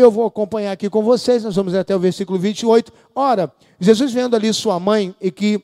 [0.00, 2.92] Eu vou acompanhar aqui com vocês, nós vamos até o versículo 28.
[3.14, 5.62] Ora, Jesus vendo ali sua mãe e que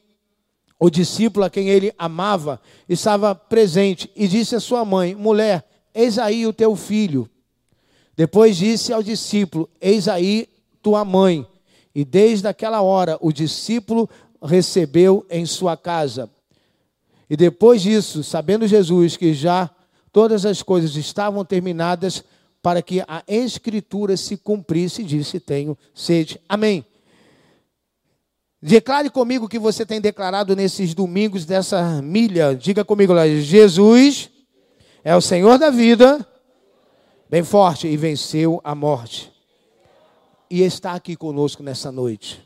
[0.78, 6.18] o discípulo a quem ele amava estava presente e disse à sua mãe: Mulher, eis
[6.18, 7.28] aí o teu filho.
[8.16, 10.48] Depois disse ao discípulo: Eis aí
[10.82, 11.46] tua mãe.
[11.94, 14.08] E desde aquela hora o discípulo
[14.42, 16.28] recebeu em sua casa.
[17.30, 19.70] E depois disso, sabendo Jesus que já
[20.12, 22.22] todas as coisas estavam terminadas,
[22.64, 26.40] para que a Escritura se cumprisse, disse: Tenho sede.
[26.48, 26.82] Amém.
[28.62, 32.56] Declare comigo o que você tem declarado nesses domingos dessa milha.
[32.56, 34.30] Diga comigo lá: Jesus
[35.04, 36.26] é o Senhor da vida,
[37.28, 39.30] bem forte, e venceu a morte.
[40.48, 42.42] E está aqui conosco nessa noite.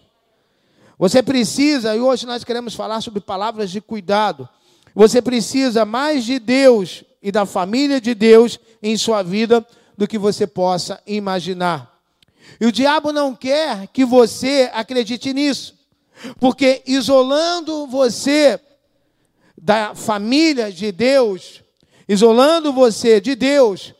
[0.98, 4.48] Você precisa, e hoje nós queremos falar sobre palavras de cuidado.
[4.97, 9.64] Você precisa mais de Deus e da família de Deus em sua vida
[9.98, 12.01] do que você possa imaginar.
[12.61, 15.77] E o diabo não quer que você acredite nisso.
[16.39, 18.61] Porque isolando você
[19.61, 21.64] da família de Deus,
[22.09, 23.92] isolando você de Deus,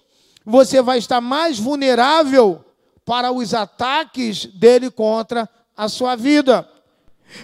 [0.47, 2.65] você vai estar mais vulnerável
[3.05, 6.69] para os ataques dele contra a sua vida.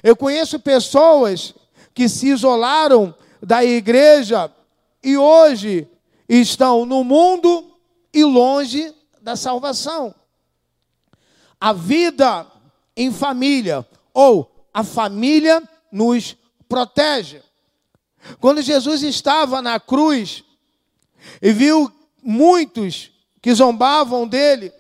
[0.01, 1.55] Eu conheço pessoas
[1.93, 3.13] que se isolaram
[3.43, 4.49] da igreja
[5.03, 5.89] e hoje
[6.29, 7.74] estão no mundo
[8.15, 10.15] e longe da salvação.
[11.61, 12.47] A vida
[12.97, 16.37] em família ou a família nos
[16.69, 17.43] protege.
[18.41, 20.45] Quando Jesus estava na cruz
[21.43, 23.11] e viu muitos
[23.43, 24.73] que zombavam dele,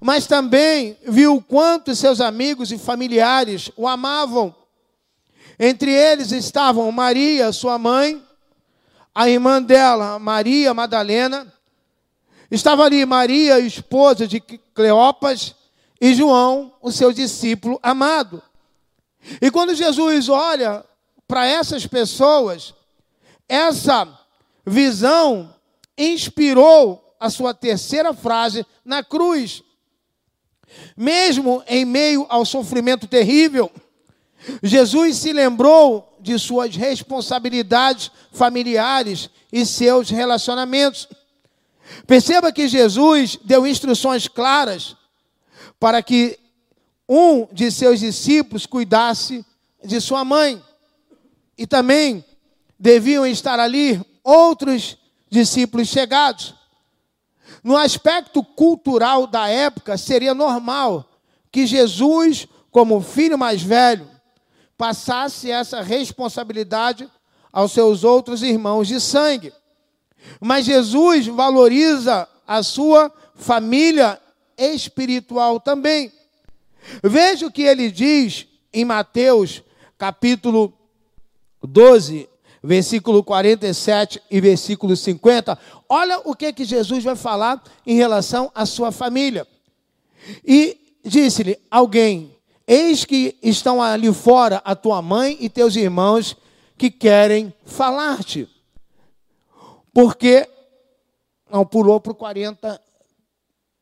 [0.00, 4.54] mas também viu quanto seus amigos e familiares o amavam.
[5.58, 8.22] Entre eles estavam Maria, sua mãe,
[9.14, 11.50] a irmã dela, Maria Madalena,
[12.50, 15.54] estava ali Maria, esposa de Cleopas,
[16.00, 18.42] e João, o seu discípulo amado.
[19.40, 20.84] E quando Jesus olha
[21.26, 22.74] para essas pessoas,
[23.48, 24.06] essa
[24.64, 25.54] visão
[25.96, 29.62] inspirou a sua terceira frase na cruz.
[30.96, 33.70] Mesmo em meio ao sofrimento terrível,
[34.62, 41.08] Jesus se lembrou de suas responsabilidades familiares e seus relacionamentos.
[42.06, 44.96] Perceba que Jesus deu instruções claras
[45.78, 46.38] para que
[47.08, 49.44] um de seus discípulos cuidasse
[49.84, 50.62] de sua mãe.
[51.56, 52.24] E também
[52.78, 54.98] deviam estar ali outros
[55.30, 56.54] discípulos chegados.
[57.62, 61.08] No aspecto cultural da época, seria normal
[61.50, 64.08] que Jesus, como filho mais velho,
[64.76, 67.10] passasse essa responsabilidade
[67.52, 69.52] aos seus outros irmãos de sangue.
[70.40, 74.20] Mas Jesus valoriza a sua família
[74.56, 76.12] espiritual também.
[77.02, 79.62] Veja o que ele diz em Mateus,
[79.98, 80.72] capítulo
[81.62, 82.28] 12,
[82.62, 85.58] versículo 47 e versículo 50.
[85.88, 89.46] Olha o que, que Jesus vai falar em relação à sua família.
[90.44, 96.36] E disse-lhe alguém: Eis que estão ali fora a tua mãe e teus irmãos
[96.76, 98.48] que querem falar-te.
[99.96, 100.46] Porque
[101.50, 102.78] não pulou para o 40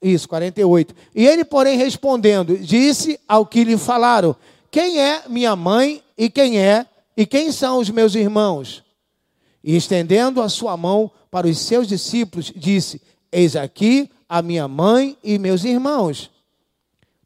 [0.00, 0.94] isso, 48.
[1.12, 4.36] E ele, porém, respondendo, disse ao que lhe falaram:
[4.70, 6.86] Quem é minha mãe e quem é
[7.16, 8.84] e quem são os meus irmãos?
[9.64, 13.02] E estendendo a sua mão para os seus discípulos, disse:
[13.32, 16.30] Eis aqui a minha mãe e meus irmãos.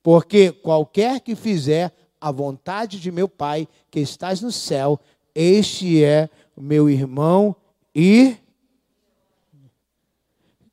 [0.02, 4.98] Porque qualquer que fizer a vontade de meu Pai que estás no céu,
[5.34, 7.54] este é meu irmão
[7.94, 8.34] e.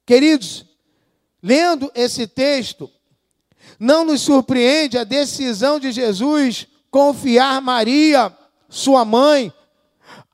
[0.06, 0.66] Queridos,
[1.48, 2.90] Lendo esse texto,
[3.80, 8.36] não nos surpreende a decisão de Jesus confiar Maria,
[8.68, 9.54] sua mãe,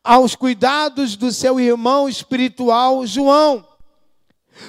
[0.01, 3.67] aos cuidados do seu irmão espiritual João.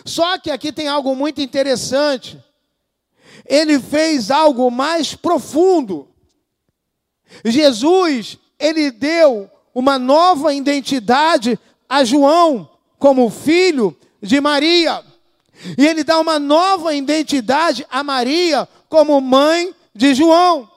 [0.05, 2.43] Só que aqui tem algo muito interessante.
[3.47, 6.09] Ele fez algo mais profundo.
[7.45, 11.57] Jesus, ele deu uma nova identidade
[11.89, 12.69] a João
[12.99, 15.05] como filho de Maria.
[15.77, 20.71] E ele dá uma nova identidade a Maria como mãe de João.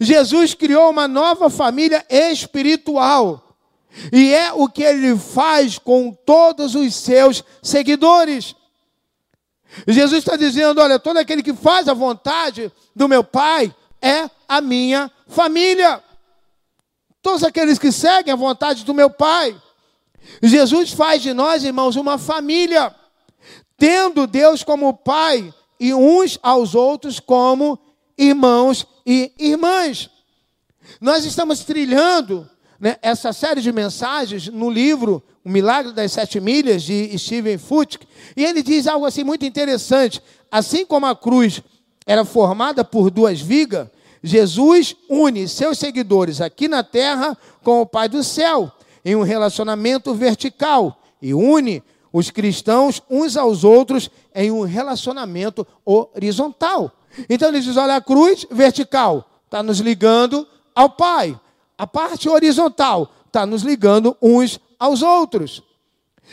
[0.00, 3.42] Jesus criou uma nova família espiritual.
[4.12, 8.54] E é o que ele faz com todos os seus seguidores.
[9.86, 14.60] Jesus está dizendo: olha, todo aquele que faz a vontade do meu Pai é a
[14.60, 16.02] minha família.
[17.22, 19.60] Todos aqueles que seguem a vontade do meu Pai.
[20.42, 22.94] Jesus faz de nós, irmãos, uma família.
[23.78, 27.78] Tendo Deus como Pai, e uns aos outros como
[28.16, 30.10] irmãos e irmãs.
[31.00, 32.48] Nós estamos trilhando
[32.80, 38.06] né, essa série de mensagens no livro O Milagre das Sete Milhas, de Steven Furtick,
[38.36, 40.22] e ele diz algo assim muito interessante.
[40.50, 41.62] Assim como a cruz
[42.06, 43.88] era formada por duas vigas,
[44.22, 48.72] Jesus une seus seguidores aqui na terra com o Pai do céu,
[49.06, 51.80] em um relacionamento vertical, e une
[52.12, 56.90] os cristãos uns aos outros em um relacionamento horizontal.
[57.30, 60.44] Então ele diz: olha, a cruz vertical está nos ligando
[60.74, 61.38] ao Pai.
[61.78, 65.62] A parte horizontal está nos ligando uns aos outros.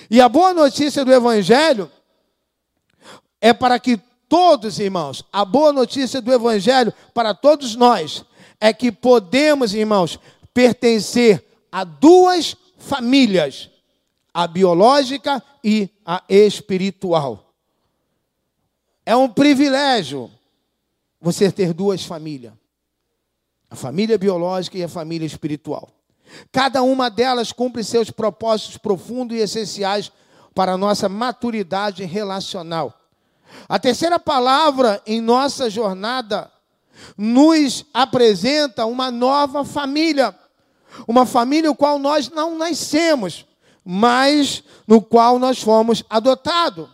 [0.09, 1.91] E a boa notícia do Evangelho
[3.39, 8.25] é para que todos, irmãos, a boa notícia do Evangelho para todos nós
[8.59, 10.17] é que podemos, irmãos,
[10.55, 13.69] pertencer a duas famílias:
[14.33, 17.53] a biológica e a espiritual.
[19.05, 20.29] É um privilégio
[21.19, 22.53] você ter duas famílias
[23.73, 25.89] a família biológica e a família espiritual.
[26.51, 30.11] Cada uma delas cumpre seus propósitos profundos e essenciais
[30.53, 33.01] para a nossa maturidade relacional.
[33.67, 36.51] A terceira palavra em nossa jornada
[37.17, 40.35] nos apresenta uma nova família,
[41.07, 43.45] uma família no qual nós não nascemos,
[43.83, 46.87] mas no qual nós fomos adotados.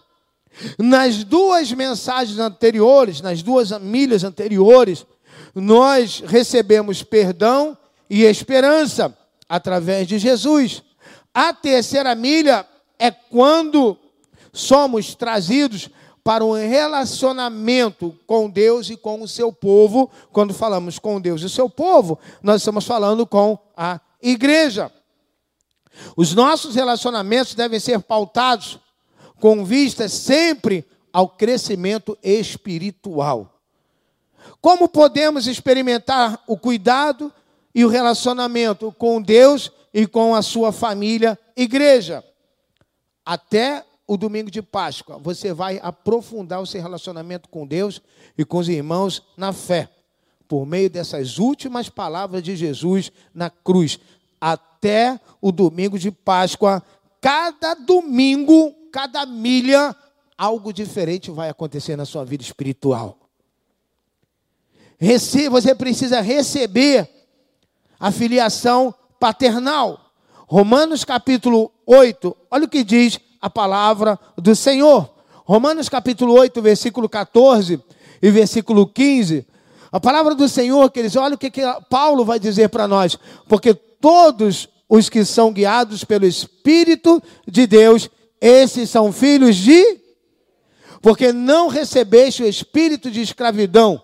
[0.77, 5.05] Nas duas mensagens anteriores, nas duas milhas anteriores,
[5.55, 7.77] nós recebemos perdão
[8.09, 9.15] e esperança
[9.47, 10.83] através de Jesus.
[11.33, 12.65] A terceira milha
[12.97, 13.97] é quando
[14.51, 15.89] somos trazidos
[16.29, 20.11] para um relacionamento com Deus e com o seu povo.
[20.31, 24.91] Quando falamos com Deus e o seu povo, nós estamos falando com a igreja.
[26.15, 28.77] Os nossos relacionamentos devem ser pautados
[29.39, 33.59] com vista sempre ao crescimento espiritual.
[34.61, 37.33] Como podemos experimentar o cuidado
[37.73, 42.23] e o relacionamento com Deus e com a sua família, igreja?
[43.25, 48.01] Até o domingo de Páscoa, você vai aprofundar o seu relacionamento com Deus
[48.35, 49.87] e com os irmãos na fé,
[50.47, 53.99] por meio dessas últimas palavras de Jesus na cruz.
[54.41, 56.81] Até o domingo de Páscoa,
[57.21, 59.95] cada domingo, cada milha,
[60.35, 63.15] algo diferente vai acontecer na sua vida espiritual
[65.49, 67.09] você precisa receber
[67.97, 70.11] a filiação paternal.
[70.45, 75.09] Romanos capítulo 8, olha o que diz a palavra do Senhor.
[75.45, 77.81] Romanos capítulo 8, versículo 14
[78.21, 79.45] e versículo 15.
[79.91, 83.17] A palavra do Senhor, que eles olha o que, que Paulo vai dizer para nós,
[83.47, 88.09] porque todos os que são guiados pelo Espírito de Deus,
[88.41, 89.99] esses são filhos de
[91.01, 94.01] porque não recebeste o espírito de escravidão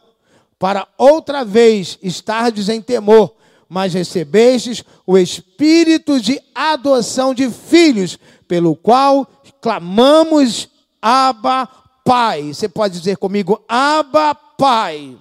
[0.58, 3.36] para outra vez estardes em temor,
[3.68, 9.28] mas recebestes o espírito de adoção de filhos, pelo qual
[9.62, 10.70] clamamos
[11.02, 11.68] Abba
[12.04, 12.54] Pai.
[12.54, 15.18] Você pode dizer comigo, Abba Pai.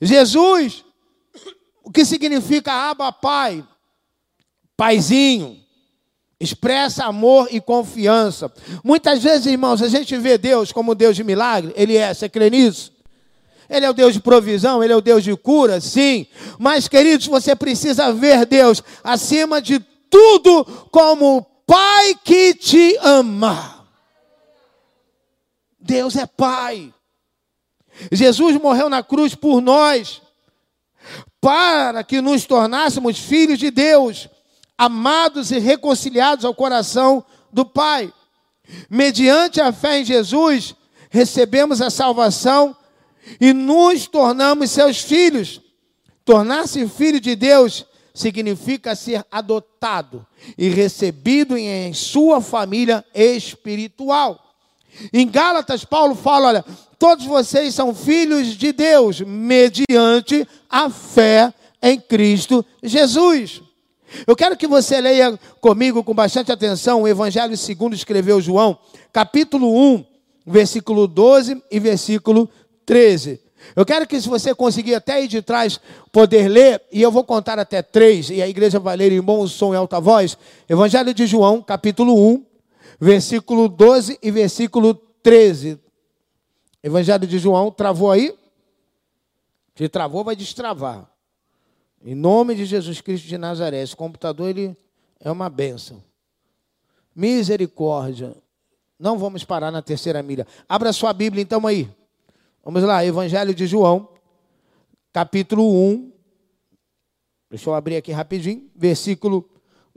[0.00, 0.84] Jesus,
[1.82, 3.64] o que significa Abba Pai?
[4.76, 5.62] Paizinho.
[6.38, 8.52] Expressa amor e confiança.
[8.82, 11.72] Muitas vezes, irmãos, a gente vê Deus como Deus de milagre.
[11.76, 12.92] Ele é, você crê nisso?
[13.68, 16.26] Ele é o Deus de provisão, Ele é o Deus de cura, sim.
[16.58, 19.82] Mas, queridos, você precisa ver Deus acima de
[20.14, 23.84] tudo como o Pai que te ama.
[25.80, 26.94] Deus é Pai.
[28.12, 30.22] Jesus morreu na cruz por nós,
[31.40, 34.28] para que nos tornássemos filhos de Deus,
[34.78, 38.12] amados e reconciliados ao coração do Pai.
[38.88, 40.76] Mediante a fé em Jesus,
[41.10, 42.76] recebemos a salvação
[43.40, 45.60] e nos tornamos seus filhos.
[46.24, 50.24] Tornar-se filho de Deus significa ser adotado
[50.56, 54.40] e recebido em sua família espiritual.
[55.12, 56.64] Em Gálatas, Paulo fala: olha,
[56.98, 61.52] todos vocês são filhos de Deus mediante a fé
[61.82, 63.60] em Cristo Jesus.
[64.28, 68.78] Eu quero que você leia comigo com bastante atenção o Evangelho segundo escreveu João,
[69.12, 70.04] capítulo 1,
[70.46, 72.48] versículo 12 e versículo
[72.86, 73.43] 13.
[73.74, 75.80] Eu quero que, se você conseguir até aí de trás
[76.12, 79.46] poder ler, e eu vou contar até três, e a igreja vai ler em bom
[79.46, 80.36] som e alta voz,
[80.68, 82.44] Evangelho de João, capítulo 1,
[83.00, 85.78] versículo 12 e versículo 13.
[86.82, 88.34] Evangelho de João, travou aí?
[89.76, 91.10] Se travou, vai destravar.
[92.04, 93.82] Em nome de Jesus Cristo de Nazaré.
[93.82, 94.76] Esse computador ele
[95.18, 96.02] é uma bênção.
[97.16, 98.36] Misericórdia.
[98.98, 100.46] Não vamos parar na terceira milha.
[100.68, 101.90] Abra sua Bíblia então aí.
[102.64, 104.08] Vamos lá, Evangelho de João,
[105.12, 106.10] capítulo 1.
[107.50, 108.70] Deixa eu abrir aqui rapidinho.
[108.74, 109.46] Versículo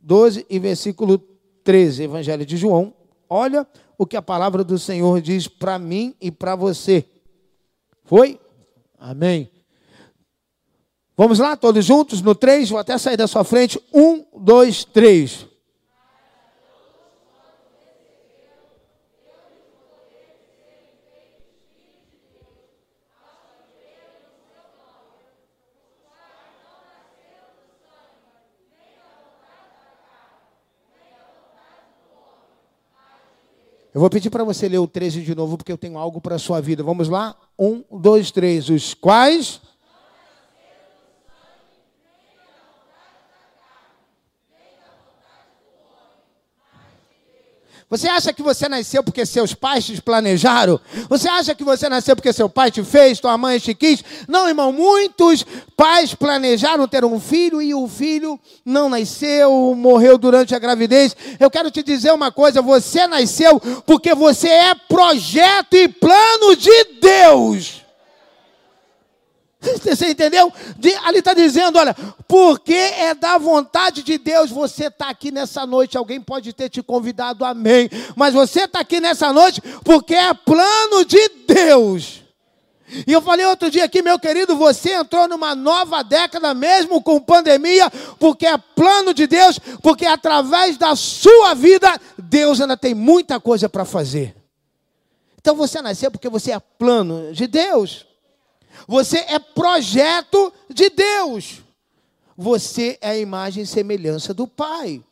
[0.04, 1.18] 12 e versículo
[1.64, 2.04] 13.
[2.04, 2.94] Evangelho de João.
[3.30, 3.66] Olha
[3.98, 7.06] o que a palavra do Senhor diz para mim e para você.
[8.04, 8.38] Foi?
[9.00, 9.50] Amém.
[11.16, 13.82] Vamos lá, todos juntos, no 3, vou até sair da sua frente.
[13.94, 15.47] 1, 2, 3.
[33.94, 36.36] Eu vou pedir para você ler o 13 de novo, porque eu tenho algo para
[36.36, 36.84] a sua vida.
[36.84, 37.36] Vamos lá?
[37.58, 38.70] Um, dois, três.
[38.70, 39.62] Os quais.
[47.90, 50.78] Você acha que você nasceu porque seus pais te planejaram?
[51.08, 54.04] Você acha que você nasceu porque seu pai te fez, tua mãe te quis?
[54.28, 55.46] Não, irmão, muitos
[55.78, 61.16] pais planejaram ter um filho e o filho não nasceu, morreu durante a gravidez.
[61.40, 66.84] Eu quero te dizer uma coisa: você nasceu porque você é projeto e plano de
[67.00, 67.87] Deus.
[69.84, 70.52] Você entendeu?
[70.78, 71.96] De, ali está dizendo: olha,
[72.28, 75.98] porque é da vontade de Deus você está aqui nessa noite.
[75.98, 77.90] Alguém pode ter te convidado, amém.
[78.16, 82.24] Mas você está aqui nessa noite porque é plano de Deus.
[83.06, 87.20] E eu falei outro dia aqui, meu querido, você entrou numa nova década, mesmo com
[87.20, 93.42] pandemia, porque é plano de Deus, porque através da sua vida, Deus ainda tem muita
[93.42, 94.34] coisa para fazer.
[95.38, 98.07] Então você nasceu porque você é plano de Deus.
[98.88, 101.62] Você é projeto de Deus.
[102.38, 105.04] Você é a imagem e semelhança do Pai.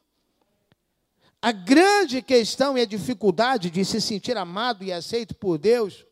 [1.41, 6.05] A grande questão e a dificuldade de se sentir amado e aceito por Deus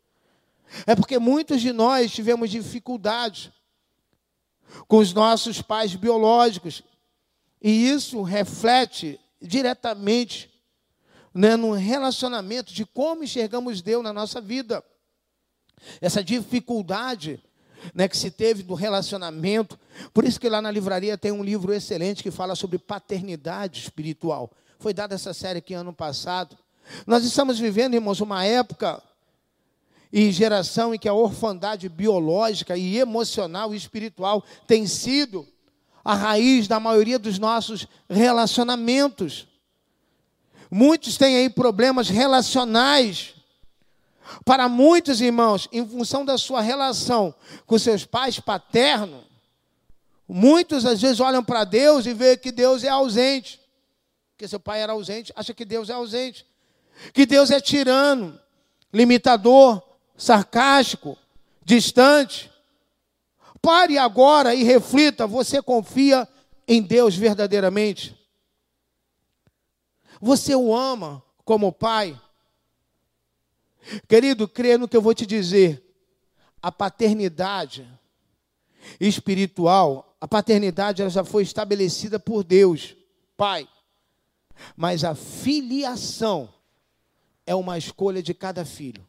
[0.85, 3.49] é porque muitos de nós tivemos dificuldades
[4.87, 6.83] com os nossos pais biológicos.
[7.61, 10.51] E isso reflete diretamente
[11.33, 14.83] né, no relacionamento de como enxergamos Deus na nossa vida
[16.01, 17.43] essa dificuldade
[17.93, 19.79] né, que se teve do relacionamento.
[20.13, 24.51] Por isso que lá na livraria tem um livro excelente que fala sobre paternidade espiritual.
[24.79, 26.57] Foi dada essa série aqui ano passado.
[27.07, 29.01] Nós estamos vivendo, irmãos, uma época
[30.11, 35.47] e geração em que a orfandade biológica e emocional e espiritual tem sido
[36.03, 39.47] a raiz da maioria dos nossos relacionamentos.
[40.69, 43.32] Muitos têm aí problemas relacionais
[44.45, 47.33] para muitos irmãos, em função da sua relação
[47.65, 49.23] com seus pais paternos,
[50.27, 53.59] muitos às vezes olham para Deus e veem que Deus é ausente.
[54.31, 56.45] Porque seu pai era ausente, acha que Deus é ausente.
[57.13, 58.39] Que Deus é tirano,
[58.91, 59.81] limitador,
[60.17, 61.17] sarcástico,
[61.63, 62.51] distante.
[63.61, 66.27] Pare agora e reflita: você confia
[66.67, 68.17] em Deus verdadeiramente?
[70.21, 72.19] Você o ama como pai?
[74.07, 75.81] Querido, crê no que eu vou te dizer.
[76.61, 77.87] A paternidade
[78.99, 82.95] espiritual, a paternidade ela já foi estabelecida por Deus,
[83.35, 83.67] Pai.
[84.75, 86.53] Mas a filiação
[87.45, 89.05] é uma escolha de cada filho.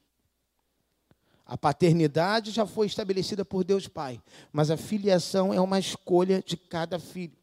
[1.46, 4.20] A paternidade já foi estabelecida por Deus Pai,
[4.52, 7.36] mas a filiação é uma escolha de cada filho.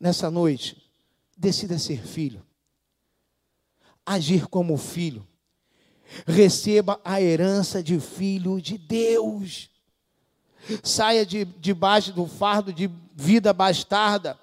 [0.00, 0.80] Nessa noite,
[1.36, 2.47] decida ser filho
[4.08, 5.26] agir como filho.
[6.26, 9.70] Receba a herança de filho de Deus.
[10.82, 14.38] Saia de, debaixo do fardo de vida bastarda.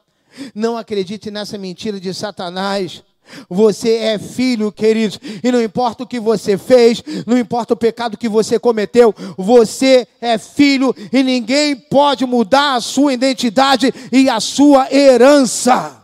[0.53, 3.03] Não acredite nessa mentira de Satanás.
[3.49, 8.17] Você é filho, queridos, e não importa o que você fez, não importa o pecado
[8.17, 14.39] que você cometeu, você é filho e ninguém pode mudar a sua identidade e a
[14.39, 16.03] sua herança.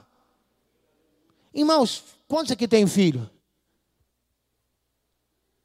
[1.54, 3.30] Irmãos, quantos aqui tem filho?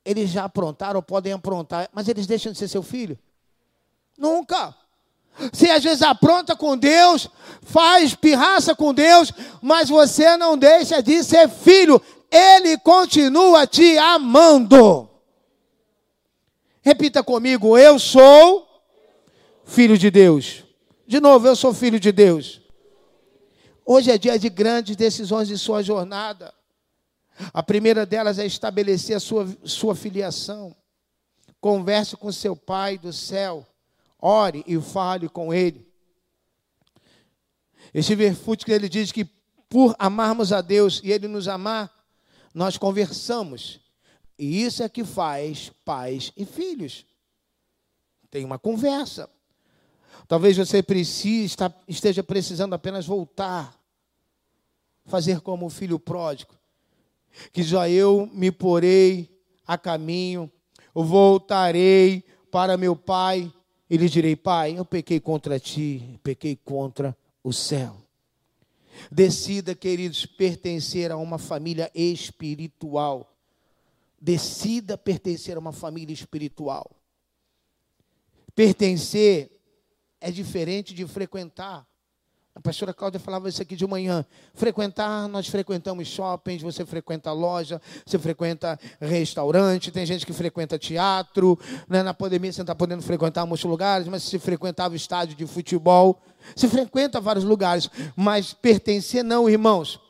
[0.07, 3.19] Eles já aprontaram podem aprontar, mas eles deixam de ser seu filho?
[4.17, 4.75] Nunca.
[5.53, 7.29] Você às vezes apronta com Deus,
[7.61, 12.01] faz pirraça com Deus, mas você não deixa de ser filho.
[12.31, 15.11] Ele continua te amando.
[16.81, 18.67] Repita comigo: eu sou
[19.65, 20.65] filho de Deus.
[21.07, 22.61] De novo, eu sou filho de Deus.
[23.85, 26.55] Hoje é dia de grandes decisões de sua jornada.
[27.53, 30.75] A primeira delas é estabelecer a sua, sua filiação.
[31.61, 33.67] Converse com seu Pai do céu.
[34.19, 35.87] Ore e fale com Ele.
[37.93, 39.25] Este versículo ele diz que
[39.69, 41.93] por amarmos a Deus e Ele nos amar,
[42.55, 43.81] nós conversamos.
[44.39, 47.05] E isso é que faz pais e filhos.
[48.31, 49.29] Tem uma conversa.
[50.29, 53.79] Talvez você precise, esteja precisando apenas voltar,
[55.05, 56.56] fazer como o filho pródigo,
[57.53, 59.31] que já eu me porei
[59.67, 60.51] a caminho,
[60.95, 63.53] voltarei para meu pai
[63.89, 68.03] e lhe direi: Pai, eu pequei contra ti, pequei contra o céu.
[69.11, 73.33] Decida, queridos, pertencer a uma família espiritual.
[74.21, 76.91] Decida pertencer a uma família espiritual.
[78.55, 79.51] Pertencer
[80.21, 81.87] é diferente de frequentar.
[82.57, 84.25] A pastora Cláudia falava isso aqui de manhã.
[84.55, 91.59] Frequentar, nós frequentamos shoppings, você frequenta loja, você frequenta restaurante, tem gente que frequenta teatro.
[91.87, 92.03] Né?
[92.03, 96.19] Na pandemia você não está podendo frequentar muitos lugares, mas se frequentava estádio de futebol,
[96.57, 97.91] se frequenta vários lugares.
[98.17, 100.01] Mas pertencer não, irmãos.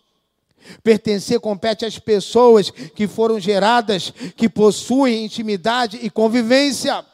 [0.84, 7.04] Pertencer compete às pessoas que foram geradas, que possuem intimidade e convivência.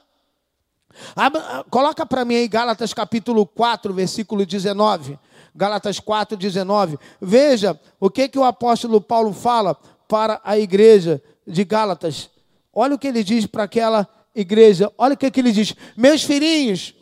[1.70, 5.18] Coloca para mim aí Gálatas capítulo 4, versículo 19.
[5.54, 6.98] Gálatas 4, 19.
[7.20, 9.74] Veja o que, que o apóstolo Paulo fala
[10.08, 12.30] para a igreja de Gálatas.
[12.72, 14.90] Olha o que ele diz para aquela igreja.
[14.96, 15.74] Olha o que, que ele diz.
[15.96, 16.94] Meus filhinhos,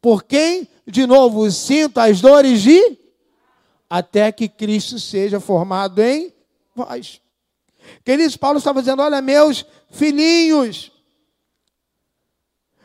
[0.00, 2.98] por quem de novo sinto as dores de
[3.88, 6.32] até que Cristo seja formado em
[6.74, 7.20] vós.
[8.04, 10.90] Queridos, Paulo estava dizendo: olha, meus filhinhos,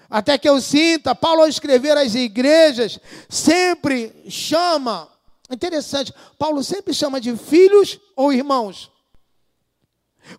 [0.10, 3.00] até que eu sinta, Paulo, ao escrever às igrejas,
[3.30, 5.08] sempre chama,
[5.52, 8.92] interessante, Paulo sempre chama de filhos ou irmãos.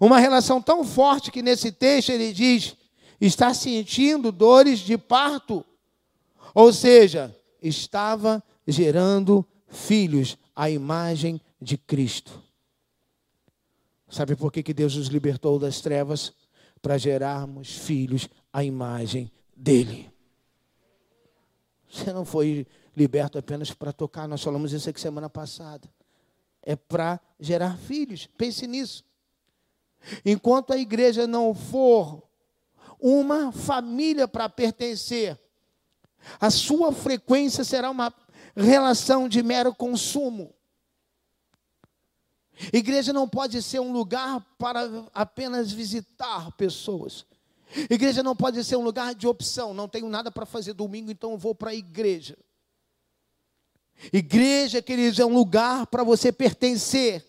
[0.00, 2.76] Uma relação tão forte que nesse texto ele diz:
[3.20, 5.64] está sentindo dores de parto.
[6.52, 12.42] Ou seja, estava gerando filhos à imagem de Cristo.
[14.08, 16.32] Sabe por que, que Deus nos libertou das trevas?
[16.82, 20.10] Para gerarmos filhos à imagem dele.
[21.90, 25.88] Você não foi liberto apenas para tocar, nós falamos isso aqui semana passada.
[26.62, 28.26] É para gerar filhos.
[28.26, 29.04] Pense nisso.
[30.24, 32.22] Enquanto a igreja não for
[32.98, 35.38] uma família para pertencer,
[36.38, 38.12] a sua frequência será uma
[38.54, 40.54] relação de mero consumo.
[42.72, 47.24] Igreja não pode ser um lugar para apenas visitar pessoas.
[47.88, 49.72] Igreja não pode ser um lugar de opção.
[49.72, 52.36] Não tenho nada para fazer domingo, então eu vou para a igreja.
[54.12, 57.24] Igreja, queridos, é um lugar para você pertencer.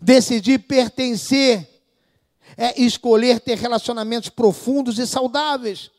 [0.00, 1.68] Decidir pertencer
[2.56, 5.90] é escolher ter relacionamentos profundos e saudáveis.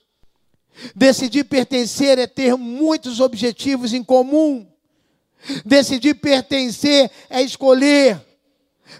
[0.95, 4.67] Decidir pertencer é ter muitos objetivos em comum.
[5.65, 8.21] Decidir pertencer é escolher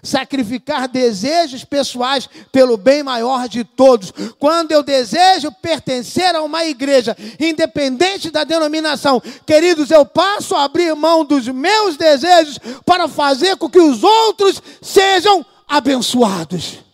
[0.02, 4.12] sacrificar desejos pessoais pelo bem maior de todos.
[4.38, 10.94] Quando eu desejo pertencer a uma igreja, independente da denominação, queridos, eu passo a abrir
[10.94, 16.85] mão dos meus desejos para fazer com que os outros sejam abençoados.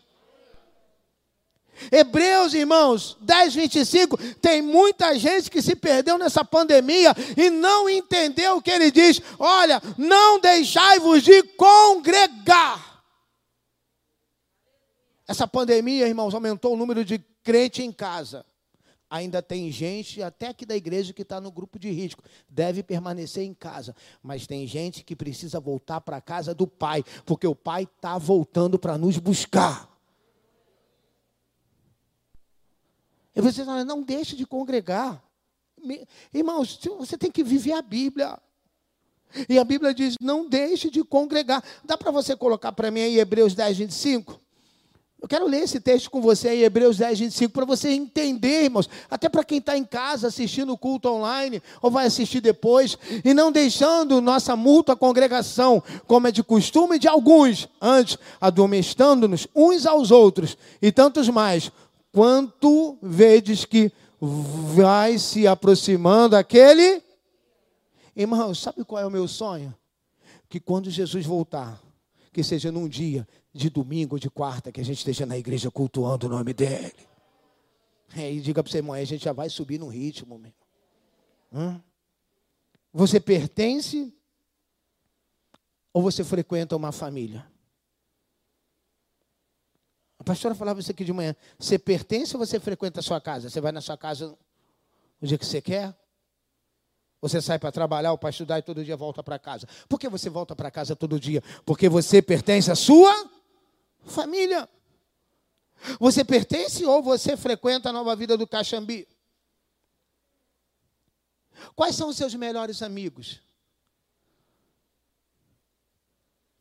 [1.90, 8.57] Hebreus, irmãos, 10, 25, tem muita gente que se perdeu nessa pandemia e não entendeu
[8.57, 9.21] o que ele diz.
[9.38, 13.03] Olha, não deixai-vos de congregar.
[15.27, 18.45] Essa pandemia, irmãos, aumentou o número de crente em casa.
[19.12, 22.25] Ainda tem gente, até aqui da igreja, que está no grupo de risco.
[22.49, 23.95] Deve permanecer em casa.
[24.23, 28.16] Mas tem gente que precisa voltar para a casa do Pai, porque o Pai está
[28.16, 29.91] voltando para nos buscar.
[33.35, 35.23] E você fala, não deixe de congregar.
[36.33, 38.38] Irmãos, você tem que viver a Bíblia.
[39.49, 41.62] E a Bíblia diz: não deixe de congregar.
[41.85, 44.40] Dá para você colocar para mim aí Hebreus 10, 25?
[45.21, 48.90] Eu quero ler esse texto com você aí, Hebreus 10, 25, para você entender, irmãos,
[49.09, 53.33] até para quem está em casa assistindo o culto online, ou vai assistir depois, e
[53.33, 60.11] não deixando nossa mútua congregação, como é de costume de alguns, antes, adormestando-nos uns aos
[60.11, 61.71] outros, e tantos mais,
[62.12, 67.03] quanto vedes que vai se aproximando aquele.
[68.14, 69.75] Irmãos, sabe qual é o meu sonho?
[70.48, 71.83] Que quando Jesus voltar,
[72.33, 75.70] que seja num dia de domingo ou de quarta, que a gente esteja na igreja
[75.70, 76.94] cultuando o nome dele.
[78.14, 80.53] É, e diga para você, irmão, a gente já vai subir no ritmo, meu.
[81.53, 81.83] Hã?
[82.92, 84.14] Você pertence
[85.92, 87.51] ou você frequenta uma família?
[90.22, 91.35] A pastora falava isso aqui de manhã.
[91.58, 93.50] Você pertence ou você frequenta a sua casa?
[93.50, 94.38] Você vai na sua casa
[95.20, 95.92] o dia que você quer?
[97.20, 99.66] Você sai para trabalhar ou para estudar e todo dia volta para casa.
[99.88, 101.42] Por que você volta para casa todo dia?
[101.66, 103.12] Porque você pertence à sua
[104.04, 104.68] Família.
[105.98, 109.08] Você pertence ou você frequenta a nova vida do Caxambi?
[111.74, 113.40] Quais são os seus melhores amigos?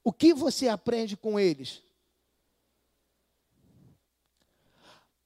[0.04, 1.84] O que você aprende com eles?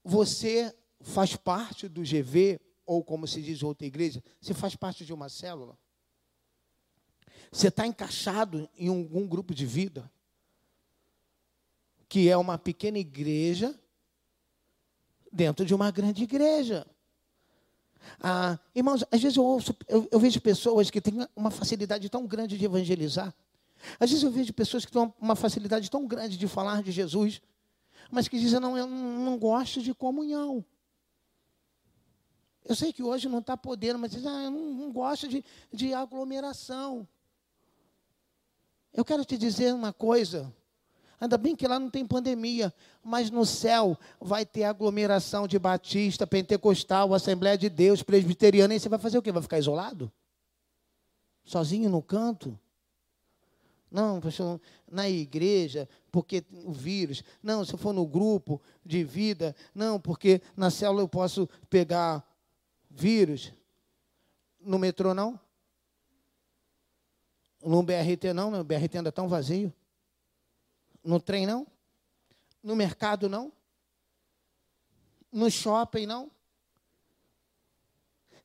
[0.05, 5.11] Você faz parte do GV, ou como se diz outra igreja, você faz parte de
[5.11, 5.75] uma célula?
[7.51, 10.09] Você está encaixado em algum grupo de vida?
[12.07, 13.77] Que é uma pequena igreja
[15.31, 16.85] dentro de uma grande igreja.
[18.21, 22.27] Ah, irmãos, às vezes eu, ouço, eu, eu vejo pessoas que têm uma facilidade tão
[22.27, 23.33] grande de evangelizar.
[23.99, 27.41] Às vezes eu vejo pessoas que têm uma facilidade tão grande de falar de Jesus,
[28.11, 30.63] mas que dizem, não, eu não, gosto de comunhão.
[32.63, 35.43] Eu sei que hoje não está podendo, mas dizem, ah, eu não, não gosto de,
[35.71, 37.07] de aglomeração.
[38.93, 40.53] Eu quero te dizer uma coisa.
[41.19, 46.27] Ainda bem que lá não tem pandemia, mas no céu vai ter aglomeração de batista,
[46.27, 49.31] pentecostal, Assembleia de Deus, presbiteriana, e você vai fazer o quê?
[49.31, 50.11] Vai ficar isolado?
[51.43, 52.59] Sozinho no canto?
[53.95, 54.59] Não, pastor,
[54.91, 57.23] na igreja, porque o vírus.
[57.41, 59.55] Não, se eu for no grupo de vida.
[59.73, 62.21] Não, porque na célula eu posso pegar
[62.89, 63.53] vírus.
[64.59, 65.39] No metrô, não?
[67.63, 68.51] No BRT, não?
[68.51, 69.73] No BRT anda tão vazio.
[71.01, 71.65] No trem, não?
[72.61, 73.49] No mercado, não?
[75.31, 76.29] No shopping, não?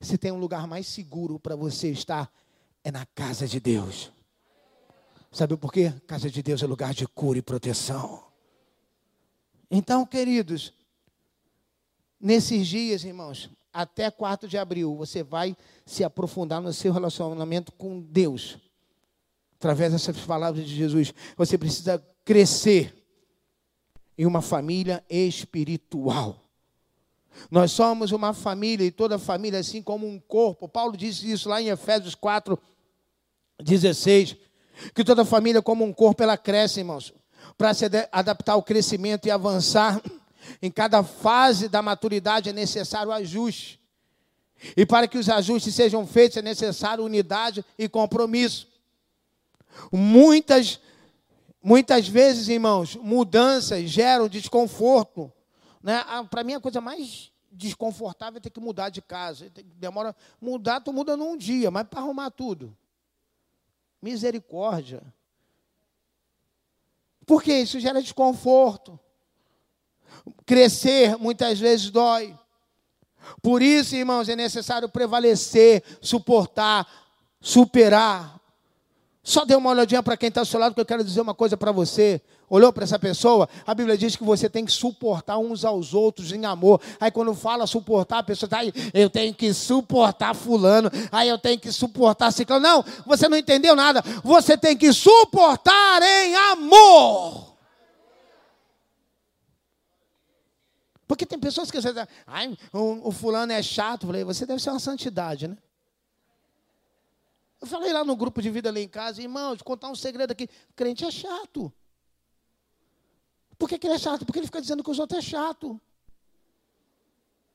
[0.00, 2.32] Se tem um lugar mais seguro para você estar,
[2.84, 4.12] é na casa de Deus.
[5.30, 5.92] Sabe por quê?
[6.06, 8.24] Casa de Deus é lugar de cura e proteção.
[9.70, 10.72] Então, queridos,
[12.20, 18.00] nesses dias, irmãos, até 4 de abril, você vai se aprofundar no seu relacionamento com
[18.00, 18.58] Deus.
[19.56, 22.96] Através dessas palavras de Jesus, você precisa crescer
[24.18, 26.44] em uma família espiritual.
[27.50, 30.68] Nós somos uma família e toda família assim como um corpo.
[30.68, 32.58] Paulo disse isso lá em Efésios 4,
[33.62, 34.36] 16.
[34.94, 37.12] Que toda família, como um corpo, ela cresce, irmãos.
[37.56, 40.00] Para se adaptar ao crescimento e avançar,
[40.62, 43.80] em cada fase da maturidade é necessário ajuste.
[44.76, 48.68] E para que os ajustes sejam feitos é necessário unidade e compromisso.
[49.90, 50.80] Muitas
[51.62, 55.30] Muitas vezes, irmãos, mudanças geram desconforto.
[55.82, 56.02] Né?
[56.30, 59.50] Para mim, a coisa mais desconfortável é ter que mudar de casa.
[59.76, 62.74] Demora mudar, tu muda num dia, mas para arrumar tudo.
[64.00, 65.02] Misericórdia.
[67.26, 68.98] Porque isso gera desconforto.
[70.44, 72.36] Crescer muitas vezes dói.
[73.42, 76.86] Por isso, irmãos, é necessário prevalecer, suportar,
[77.40, 78.39] superar
[79.22, 81.34] só dê uma olhadinha para quem está ao seu lado, que eu quero dizer uma
[81.34, 82.22] coisa para você.
[82.48, 83.48] Olhou para essa pessoa?
[83.66, 86.80] A Bíblia diz que você tem que suportar uns aos outros em amor.
[86.98, 91.38] Aí quando fala suportar, a pessoa está aí, eu tenho que suportar fulano, aí eu
[91.38, 92.62] tenho que suportar ciclano.
[92.62, 94.02] Não, você não entendeu nada.
[94.24, 97.50] Você tem que suportar em amor.
[101.06, 101.92] Porque tem pessoas que você
[102.26, 104.04] ai, o, o fulano é chato.
[104.04, 105.56] Eu falei, você deve ser uma santidade, né?
[107.60, 110.48] Eu falei lá no grupo de vida lá em casa, irmão, contar um segredo aqui.
[110.74, 111.72] Crente é chato.
[113.58, 114.24] Por que, que ele é chato?
[114.24, 115.78] Porque ele fica dizendo que os outros é chato.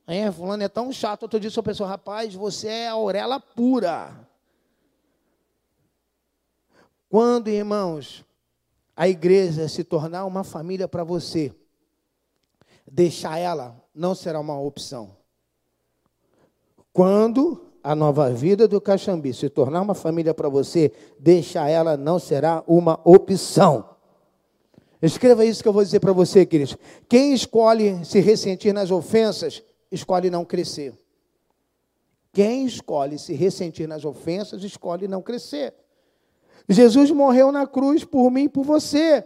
[0.05, 1.23] É, fulano é tão chato.
[1.23, 4.29] Outro dia, sua pessoa, rapaz, você é a orelha pura.
[7.09, 8.23] Quando, irmãos,
[8.95, 11.51] a igreja se tornar uma família para você,
[12.85, 15.17] deixar ela não será uma opção.
[16.93, 22.17] Quando a nova vida do Caxambi se tornar uma família para você, deixar ela não
[22.17, 23.87] será uma opção.
[24.99, 26.75] Escreva isso que eu vou dizer para você, queridos.
[27.07, 30.97] Quem escolhe se ressentir nas ofensas, escolhe não crescer.
[32.33, 35.71] Quem escolhe se ressentir nas ofensas, escolhe não crescer.
[36.67, 39.23] Jesus morreu na cruz por mim e por você,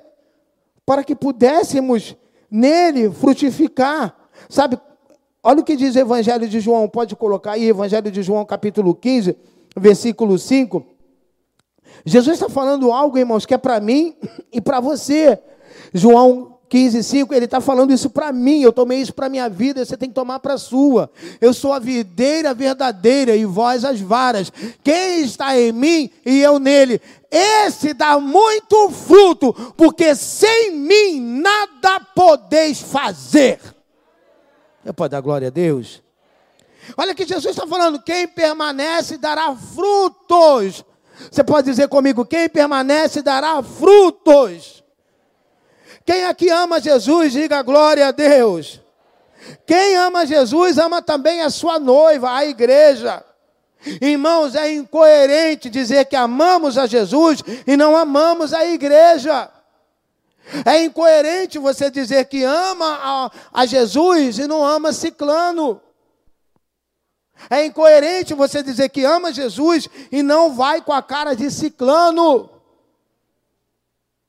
[0.86, 2.13] para que pudéssemos
[2.52, 4.17] nele frutificar.
[4.50, 4.78] Sabe,
[5.50, 8.94] Olha o que diz o Evangelho de João, pode colocar aí, Evangelho de João, capítulo
[8.94, 9.36] 15,
[9.76, 10.86] versículo 5.
[12.06, 14.14] Jesus está falando algo, irmãos, que é para mim
[14.54, 15.40] e para você.
[15.92, 19.84] João 15, 5, ele está falando isso para mim, eu tomei isso para minha vida,
[19.84, 21.10] você tem que tomar para a sua.
[21.42, 24.54] Eu sou a videira verdadeira e vós as varas.
[24.84, 32.02] Quem está em mim e eu nele, esse dá muito fruto, porque sem mim nada
[32.14, 33.60] podeis fazer.
[34.89, 36.02] Você pode dar glória a Deus?
[36.97, 40.84] Olha que Jesus está falando: quem permanece dará frutos.
[41.30, 44.84] Você pode dizer comigo: quem permanece dará frutos.
[46.04, 48.82] Quem aqui ama Jesus, diga glória a Deus.
[49.67, 53.23] Quem ama Jesus, ama também a sua noiva, a igreja.
[54.02, 59.52] Irmãos, é incoerente dizer que amamos a Jesus e não amamos a igreja.
[60.66, 65.82] É incoerente você dizer que ama a, a Jesus e não ama Ciclano.
[67.50, 72.50] É incoerente você dizer que ama Jesus e não vai com a cara de Ciclano.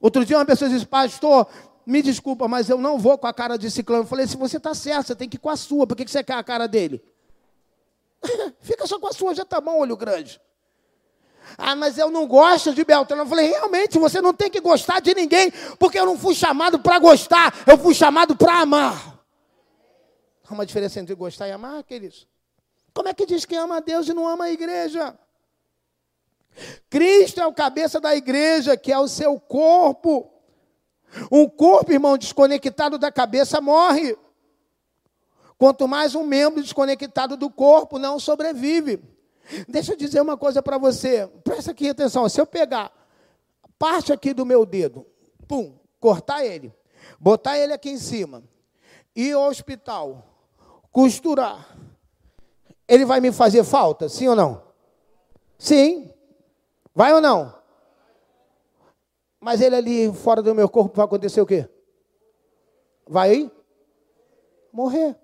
[0.01, 1.47] Outro dia uma pessoa disse, pastor,
[1.85, 4.05] me desculpa, mas eu não vou com a cara de Ciclano.
[4.05, 5.87] Eu falei, se você está certo, você tem que ir com a sua.
[5.87, 7.03] Por que você quer a cara dele?
[8.61, 10.41] Fica só com a sua, já está bom, olho grande.
[11.63, 13.23] Ah, mas eu não gosto de Beltrano.
[13.23, 16.79] Eu falei, realmente, você não tem que gostar de ninguém, porque eu não fui chamado
[16.79, 19.21] para gostar, eu fui chamado para amar.
[20.49, 22.27] Há uma diferença entre gostar e amar, queridos.
[22.95, 25.17] Como é que diz que ama a Deus e não ama a igreja?
[26.89, 30.33] Cristo é o cabeça da igreja, que é o seu corpo.
[31.31, 34.17] Um corpo, irmão, desconectado da cabeça morre.
[35.59, 39.10] Quanto mais um membro desconectado do corpo não sobrevive.
[39.69, 41.27] Deixa eu dizer uma coisa para você.
[41.43, 42.29] Presta aqui atenção.
[42.29, 42.93] Se eu pegar
[43.79, 45.07] parte aqui do meu dedo,
[45.49, 46.73] pum, cortar ele,
[47.19, 48.43] botar ele aqui em cima,
[49.15, 50.25] ir ao hospital,
[50.93, 51.77] costurar,
[52.87, 54.63] ele vai me fazer falta, sim ou não?
[55.59, 56.13] Sim.
[56.95, 57.55] Vai ou não?
[59.41, 61.69] Mas ele ali fora do meu corpo vai acontecer o quê?
[63.07, 63.51] Vai
[64.73, 65.17] morrer.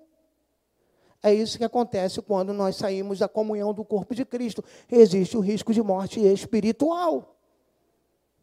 [1.21, 4.63] É isso que acontece quando nós saímos da comunhão do corpo de Cristo.
[4.89, 7.35] Existe o risco de morte espiritual.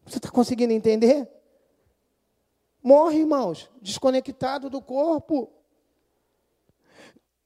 [0.05, 1.27] Você está conseguindo entender?
[2.83, 5.51] Morre, irmãos, desconectado do corpo.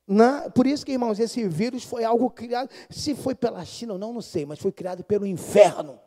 [0.05, 2.69] Na, por isso que, irmãos, esse vírus foi algo criado.
[2.89, 5.99] Se foi pela China ou não, não sei, mas foi criado pelo inferno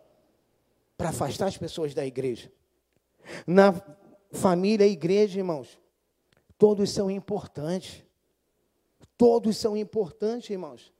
[0.99, 2.53] para afastar as pessoas da igreja.
[3.47, 3.81] Na
[4.33, 5.79] família, igreja, irmãos,
[6.59, 8.05] todos são importantes.
[9.23, 10.93] Todos são importantes, irmãos.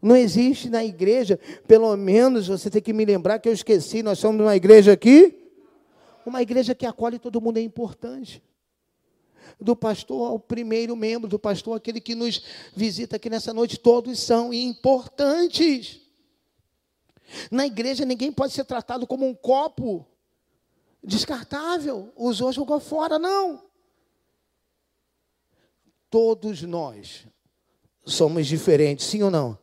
[0.00, 4.20] Não existe na igreja, pelo menos você tem que me lembrar que eu esqueci, nós
[4.20, 5.50] somos uma igreja aqui,
[6.24, 8.40] uma igreja que acolhe todo mundo é importante.
[9.60, 12.40] Do pastor ao primeiro membro, do pastor aquele que nos
[12.72, 16.02] visita aqui nessa noite, todos são importantes.
[17.50, 20.06] Na igreja ninguém pode ser tratado como um copo
[21.02, 23.73] descartável, usou, jogou fora, não.
[26.14, 27.26] Todos nós
[28.06, 29.58] somos diferentes, sim ou não?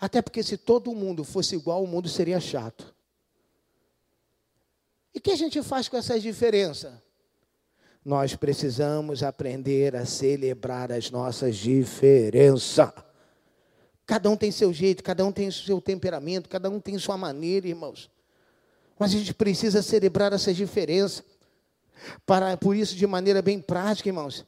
[0.00, 2.92] Até porque se todo mundo fosse igual, o mundo seria chato.
[5.14, 6.92] E o que a gente faz com essas diferenças?
[8.04, 12.90] Nós precisamos aprender a celebrar as nossas diferenças.
[14.04, 17.68] Cada um tem seu jeito, cada um tem seu temperamento, cada um tem sua maneira,
[17.68, 18.10] irmãos.
[18.98, 21.22] Mas a gente precisa celebrar essas diferenças.
[22.26, 24.44] Para, por isso, de maneira bem prática, irmãos,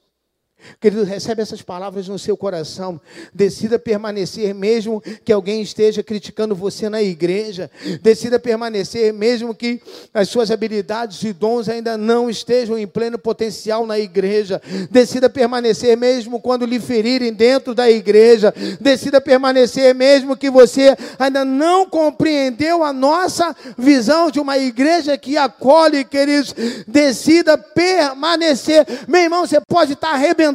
[0.80, 3.00] Querido, recebe essas palavras no seu coração.
[3.32, 7.70] Decida permanecer, mesmo que alguém esteja criticando você na igreja.
[8.02, 9.80] Decida permanecer, mesmo que
[10.12, 14.60] as suas habilidades e dons ainda não estejam em pleno potencial na igreja.
[14.90, 18.52] Decida permanecer, mesmo quando lhe ferirem dentro da igreja.
[18.80, 25.36] Decida permanecer, mesmo que você ainda não compreendeu a nossa visão de uma igreja que
[25.36, 26.54] acolhe, queridos.
[26.86, 28.86] Decida permanecer.
[29.06, 30.45] Meu irmão, você pode estar arrebentado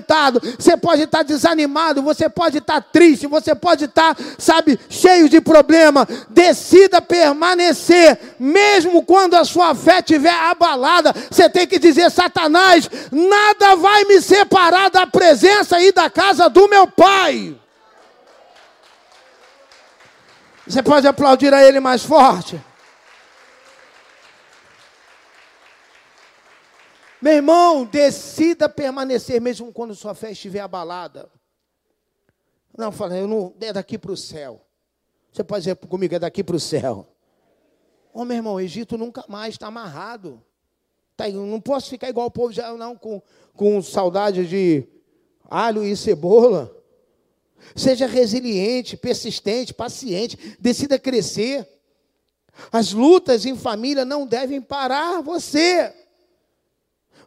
[0.58, 6.08] você pode estar desanimado, você pode estar triste, você pode estar, sabe, cheio de problema.
[6.30, 11.13] Decida permanecer, mesmo quando a sua fé estiver abalada.
[11.30, 16.67] Você tem que dizer: Satanás, nada vai me separar da presença e da casa do
[16.67, 17.56] meu Pai.
[20.67, 22.60] Você pode aplaudir a Ele mais forte.
[27.22, 31.30] Meu irmão, decida permanecer mesmo quando sua fé estiver abalada.
[32.76, 34.66] Não, fala, eu não, é daqui para o céu.
[35.32, 37.08] Você pode dizer comigo, é daqui para o céu.
[38.12, 40.42] Ô oh, meu irmão, o Egito nunca mais está amarrado.
[41.16, 43.22] Tá, eu não posso ficar igual o povo já, não, com,
[43.54, 44.84] com saudade de
[45.48, 46.76] alho e cebola.
[47.76, 51.68] Seja resiliente, persistente, paciente, decida crescer.
[52.72, 55.94] As lutas em família não devem parar você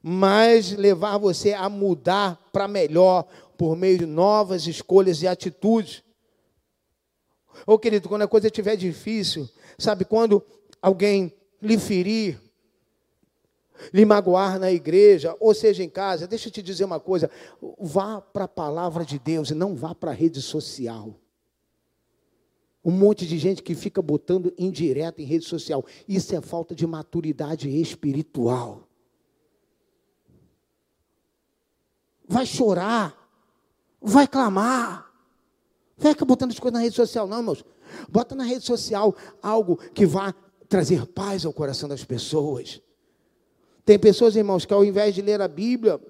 [0.06, 6.02] mas levar você a mudar para melhor por meio de novas escolhas e atitudes.
[7.66, 10.44] Ô querido, quando a coisa estiver difícil, sabe, quando
[10.82, 12.38] alguém lhe ferir,
[13.94, 17.30] lhe magoar na igreja, ou seja em casa, deixa eu te dizer uma coisa:
[17.80, 21.14] vá para a palavra de Deus e não vá para a rede social.
[22.84, 25.82] Um monte de gente que fica botando indireta em rede social.
[26.06, 28.86] Isso é falta de maturidade espiritual.
[32.34, 33.16] Vai chorar,
[34.02, 35.08] vai clamar.
[35.96, 37.64] Fica botando as coisas na rede social, não, irmãos.
[38.08, 40.34] Bota na rede social algo que vá
[40.68, 42.82] trazer paz ao coração das pessoas.
[43.84, 46.00] Tem pessoas, irmãos, que ao invés de ler a Bíblia,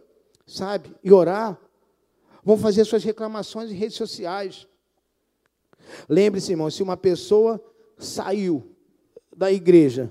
[0.47, 1.61] sabe, e orar,
[2.43, 4.67] vão fazer suas reclamações em redes sociais.
[6.09, 7.63] Lembre-se, irmão, se uma pessoa
[7.99, 8.75] saiu
[9.37, 10.11] da igreja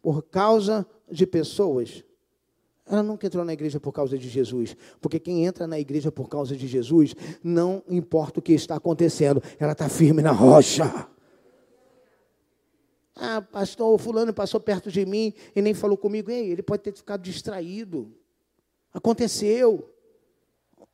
[0.00, 2.02] por causa de pessoas,
[2.90, 6.28] ela nunca entrou na igreja por causa de Jesus, porque quem entra na igreja por
[6.28, 11.08] causa de Jesus, não importa o que está acontecendo, ela está firme na rocha.
[13.14, 16.30] Ah, pastor, fulano passou perto de mim e nem falou comigo.
[16.30, 18.12] Ei, ele pode ter ficado distraído.
[18.92, 19.88] Aconteceu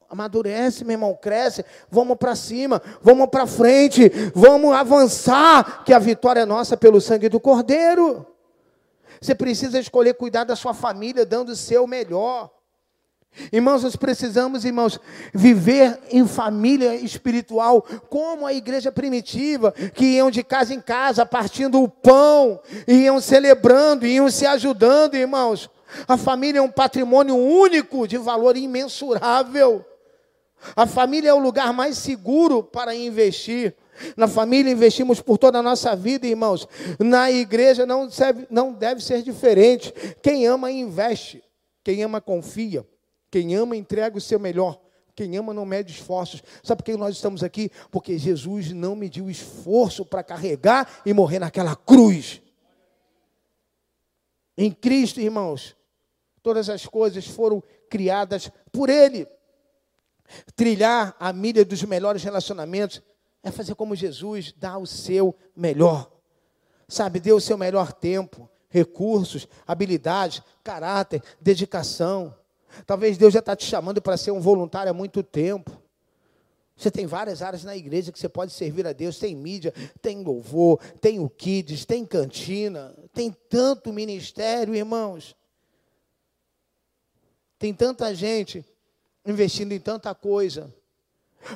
[0.08, 6.40] amadurece, meu irmão, cresce, vamos para cima, vamos para frente, vamos avançar, que a vitória
[6.40, 8.24] é nossa pelo sangue do Cordeiro.
[9.20, 12.50] Você precisa escolher cuidar da sua família, dando o seu melhor.
[13.52, 14.98] Irmãos, nós precisamos, irmãos,
[15.34, 21.82] viver em família espiritual, como a igreja primitiva, que iam de casa em casa, partindo
[21.82, 25.68] o pão, iam celebrando, iam se ajudando, irmãos.
[26.08, 29.84] A família é um patrimônio único de valor imensurável.
[30.74, 33.76] A família é o lugar mais seguro para investir.
[34.16, 36.66] Na família investimos por toda a nossa vida, irmãos.
[36.98, 39.92] Na igreja não deve, não deve ser diferente.
[40.22, 41.42] Quem ama, investe.
[41.84, 42.86] Quem ama, confia.
[43.30, 44.80] Quem ama, entrega o seu melhor.
[45.14, 46.42] Quem ama não mede esforços.
[46.62, 47.70] Sabe por que nós estamos aqui?
[47.90, 52.42] Porque Jesus não mediu esforço para carregar e morrer naquela cruz.
[54.58, 55.74] Em Cristo, irmãos,
[56.42, 59.26] todas as coisas foram criadas por Ele.
[60.54, 63.02] Trilhar a milha dos melhores relacionamentos
[63.42, 66.10] é fazer como Jesus, dar o seu melhor.
[66.88, 72.34] Sabe, dê o seu melhor tempo, recursos, habilidades, caráter, dedicação.
[72.86, 75.70] Talvez Deus já está te chamando para ser um voluntário há muito tempo.
[76.76, 79.18] Você tem várias áreas na igreja que você pode servir a Deus.
[79.18, 85.34] Tem mídia, tem louvor, tem o kids, tem cantina, tem tanto ministério, irmãos.
[87.58, 88.62] Tem tanta gente
[89.26, 90.72] investindo em tanta coisa.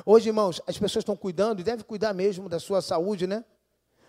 [0.05, 3.43] Hoje, irmãos, as pessoas estão cuidando e devem cuidar mesmo da sua saúde, né?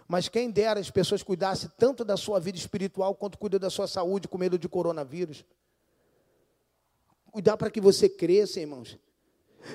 [0.07, 3.87] Mas quem dera as pessoas cuidassem tanto da sua vida espiritual quanto cuidam da sua
[3.87, 5.45] saúde com medo de coronavírus.
[7.31, 8.99] Cuidar para que você cresça, irmãos.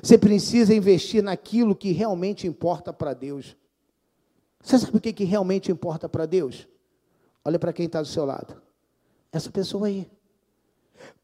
[0.03, 3.55] Você precisa investir naquilo que realmente importa para Deus.
[4.61, 6.67] Você sabe o que, que realmente importa para Deus?
[7.43, 8.61] Olha para quem está do seu lado.
[9.31, 10.09] Essa pessoa aí.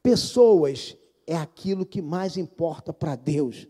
[0.02, 3.68] Pessoas é aquilo que mais importa para Deus.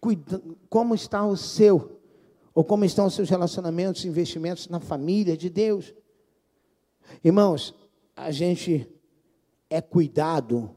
[0.00, 2.00] Cuida, como está o seu,
[2.54, 5.94] ou como estão os seus relacionamentos, investimentos na família de Deus?
[7.22, 7.74] Irmãos,
[8.16, 8.88] a gente
[9.70, 10.74] é cuidado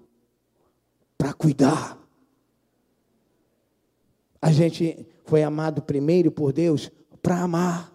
[1.17, 1.97] para cuidar.
[4.41, 6.89] A gente foi amado primeiro por Deus
[7.21, 7.93] para amar.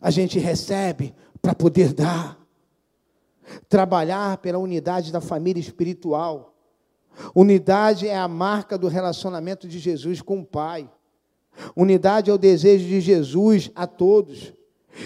[0.00, 2.45] A gente recebe para poder dar
[3.68, 6.54] trabalhar pela unidade da família espiritual.
[7.34, 10.90] Unidade é a marca do relacionamento de Jesus com o Pai.
[11.74, 14.52] Unidade é o desejo de Jesus a todos.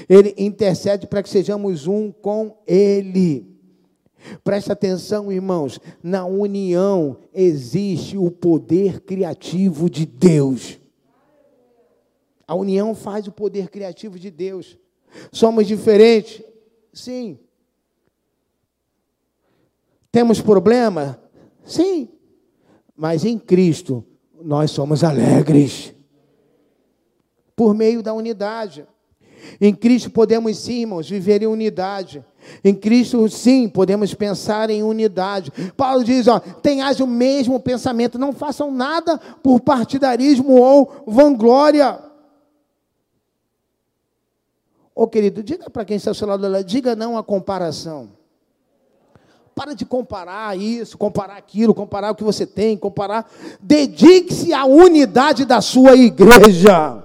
[0.08, 3.50] Ele intercede para que sejamos um com Ele.
[4.44, 10.78] Preste atenção, irmãos, na união existe o poder criativo de Deus.
[12.46, 14.76] A união faz o poder criativo de Deus.
[15.32, 16.42] Somos diferentes?
[16.92, 17.38] Sim.
[20.12, 21.20] Temos problema?
[21.64, 22.08] Sim.
[22.96, 24.04] Mas em Cristo
[24.42, 25.94] nós somos alegres.
[27.54, 28.86] Por meio da unidade.
[29.60, 32.24] Em Cristo podemos sim, irmãos, viver em unidade.
[32.64, 35.50] Em Cristo, sim, podemos pensar em unidade.
[35.76, 41.98] Paulo diz: ó, tenhais o mesmo pensamento, não façam nada por partidarismo ou vanglória.
[44.94, 48.19] Ô querido, diga para quem está ao seu lado, diga não à comparação.
[49.54, 53.30] Para de comparar isso, comparar aquilo, comparar o que você tem, comparar.
[53.60, 57.04] Dedique-se à unidade da sua igreja.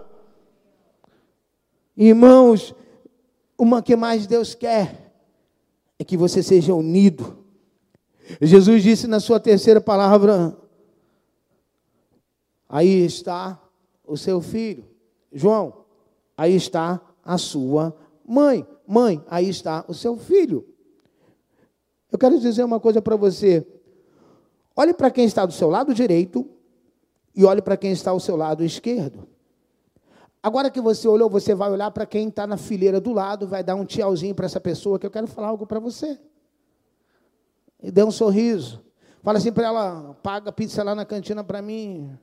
[1.97, 2.73] Irmãos,
[3.57, 5.13] uma que mais Deus quer
[5.97, 7.37] é que você seja unido.
[8.41, 10.57] Jesus disse na sua terceira palavra:
[12.67, 13.59] Aí está
[14.05, 14.85] o seu filho.
[15.31, 15.85] João,
[16.37, 17.95] aí está a sua
[18.27, 18.65] mãe.
[18.87, 20.74] Mãe, aí está o seu filho.
[22.15, 23.67] Eu quero dizer uma coisa para você.
[24.73, 26.49] Olhe para quem está do seu lado direito
[27.35, 29.27] e olhe para quem está ao seu lado esquerdo.
[30.41, 33.65] Agora que você olhou, você vai olhar para quem está na fileira do lado, vai
[33.65, 36.17] dar um tchauzinho para essa pessoa que eu quero falar algo para você.
[37.83, 38.81] E dê um sorriso.
[39.21, 42.17] Fala assim para ela: paga pizza lá na cantina para mim.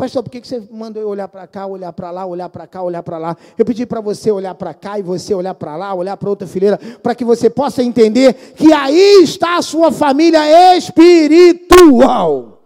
[0.00, 2.82] Pastor, por que você manda eu olhar para cá, olhar para lá, olhar para cá,
[2.82, 3.36] olhar para lá?
[3.58, 6.48] Eu pedi para você olhar para cá e você olhar para lá, olhar para outra
[6.48, 10.40] fileira, para que você possa entender que aí está a sua família
[10.74, 12.62] espiritual.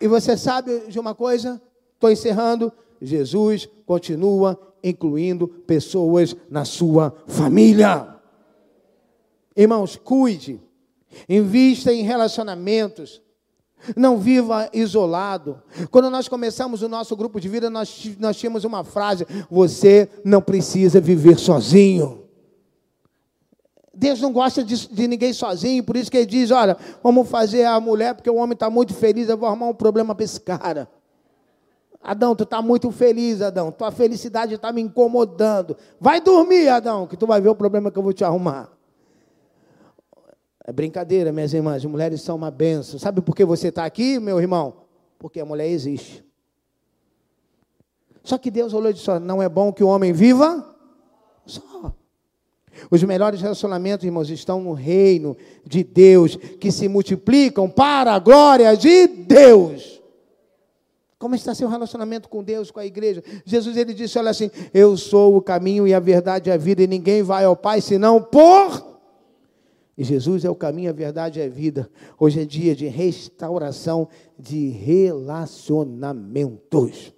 [0.00, 1.60] E você sabe de uma coisa?
[1.94, 2.72] Estou encerrando.
[3.02, 8.19] Jesus continua incluindo pessoas na sua família.
[9.56, 10.60] Irmãos, cuide,
[11.28, 13.20] invista em relacionamentos,
[13.96, 15.62] não viva isolado.
[15.90, 20.40] Quando nós começamos o nosso grupo de vida, nós, nós tínhamos uma frase: Você não
[20.40, 22.20] precisa viver sozinho.
[23.92, 27.64] Deus não gosta de, de, ninguém sozinho, por isso que ele diz: Olha, vamos fazer
[27.64, 30.40] a mulher, porque o homem está muito feliz, eu vou arrumar um problema para esse
[30.40, 30.88] cara.
[32.02, 33.70] Adão, tu está muito feliz, Adão.
[33.70, 35.76] Tua felicidade está me incomodando.
[36.00, 38.70] Vai dormir, Adão, que tu vai ver o problema que eu vou te arrumar.
[40.64, 41.84] É brincadeira, minhas irmãs.
[41.84, 42.98] Mulheres são uma benção.
[42.98, 44.74] Sabe por que você está aqui, meu irmão?
[45.18, 46.24] Porque a mulher existe.
[48.22, 50.66] Só que Deus olhou e disse: não é bom que o homem viva
[51.46, 51.94] só.
[52.90, 55.36] Os melhores relacionamentos, irmãos, estão no reino
[55.66, 60.00] de Deus, que se multiplicam para a glória de Deus.
[61.18, 63.22] Como está seu relacionamento com Deus, com a igreja?
[63.44, 66.82] Jesus ele disse: Olha assim, eu sou o caminho e a verdade e a vida,
[66.82, 68.89] e ninguém vai ao Pai senão por.
[70.00, 71.90] E Jesus é o caminho, a verdade e a vida.
[72.18, 77.12] Hoje é dia de restauração de relacionamentos.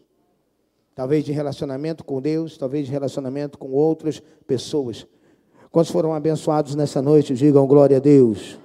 [0.93, 5.07] Talvez de relacionamento com Deus, talvez de relacionamento com outras pessoas.
[5.71, 7.35] Quantos foram abençoados nessa noite?
[7.35, 8.59] Digam glória a Deus.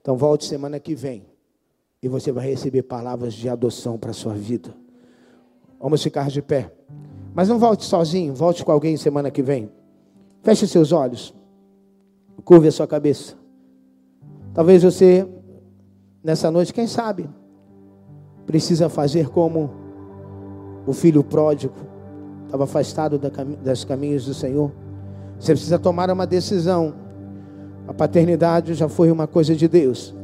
[0.00, 1.26] Então volte semana que vem
[2.02, 4.74] e você vai receber palavras de adoção para a sua vida.
[5.78, 6.72] Vamos ficar de pé.
[7.34, 9.70] Mas não volte sozinho, volte com alguém semana que vem.
[10.42, 11.34] Feche seus olhos.
[12.42, 13.34] Curve a sua cabeça.
[14.52, 15.26] Talvez você,
[16.22, 17.28] nessa noite, quem sabe,
[18.46, 19.70] precisa fazer como
[20.86, 21.74] o filho pródigo,
[22.44, 23.18] estava afastado
[23.62, 24.70] das caminhos do Senhor.
[25.38, 26.94] Você precisa tomar uma decisão.
[27.88, 30.14] A paternidade já foi uma coisa de Deus.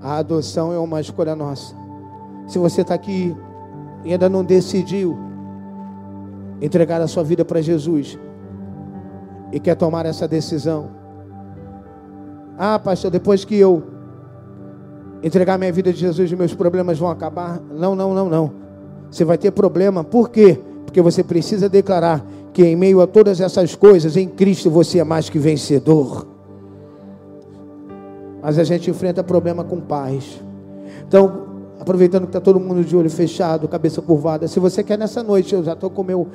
[0.00, 1.74] A adoção é uma escolha nossa.
[2.46, 3.34] Se você está aqui
[4.04, 5.18] e ainda não decidiu
[6.60, 8.18] entregar a sua vida para Jesus
[9.52, 10.90] e quer tomar essa decisão,
[12.58, 13.82] ah, pastor, depois que eu
[15.22, 17.60] entregar minha vida de Jesus, meus problemas vão acabar.
[17.70, 18.52] Não, não, não, não.
[19.10, 20.02] Você vai ter problema.
[20.02, 20.58] Por quê?
[20.84, 25.04] Porque você precisa declarar que em meio a todas essas coisas, em Cristo você é
[25.04, 26.26] mais que vencedor.
[28.42, 30.40] Mas a gente enfrenta problema com paz.
[31.06, 31.46] Então,
[31.78, 35.54] aproveitando que está todo mundo de olho fechado, cabeça curvada, se você quer nessa noite,
[35.54, 36.28] eu já estou com meu